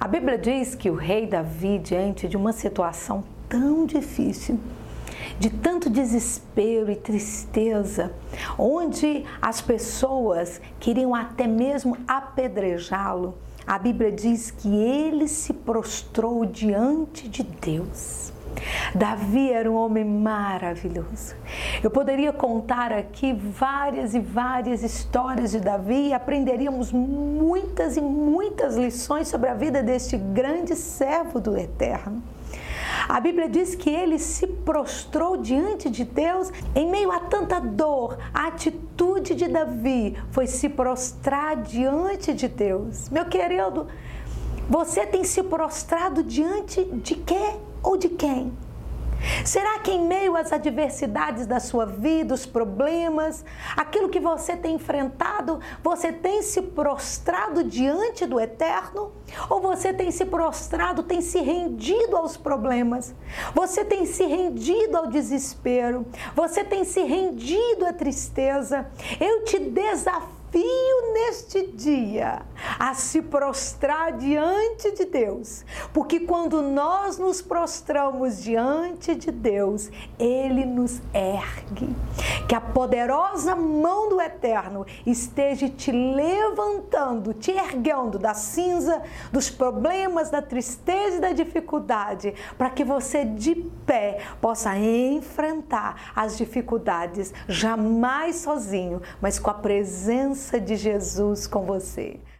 [0.00, 4.56] A Bíblia diz que o rei Davi, diante de uma situação tão difícil,
[5.40, 8.12] de tanto desespero e tristeza,
[8.56, 13.34] onde as pessoas queriam até mesmo apedrejá-lo,
[13.66, 18.32] a Bíblia diz que ele se prostrou diante de Deus.
[18.94, 21.34] Davi era um homem maravilhoso.
[21.82, 28.76] Eu poderia contar aqui várias e várias histórias de Davi e aprenderíamos muitas e muitas
[28.76, 32.20] lições sobre a vida deste grande servo do Eterno.
[33.08, 38.18] A Bíblia diz que ele se prostrou diante de Deus em meio a tanta dor.
[38.34, 43.08] A atitude de Davi foi se prostrar diante de Deus.
[43.08, 43.86] Meu querido,
[44.68, 48.52] você tem se prostrado diante de quê ou de quem?
[49.44, 53.44] Será que em meio às adversidades da sua vida, os problemas,
[53.76, 59.12] aquilo que você tem enfrentado, você tem se prostrado diante do eterno?
[59.48, 63.14] Ou você tem se prostrado, tem se rendido aos problemas?
[63.54, 66.06] Você tem se rendido ao desespero?
[66.34, 68.86] Você tem se rendido à tristeza?
[69.20, 70.28] Eu te desafio
[71.12, 72.42] neste dia
[72.78, 80.64] a se prostrar diante de Deus, porque quando nós nos prostramos diante de Deus, Ele
[80.64, 81.88] nos ergue.
[82.46, 90.30] Que a poderosa mão do Eterno esteja te levantando, te erguendo da cinza, dos problemas,
[90.30, 93.54] da tristeza e da dificuldade, para que você de
[93.86, 102.18] pé possa enfrentar as dificuldades, jamais sozinho, mas com a presença de Jesus com você.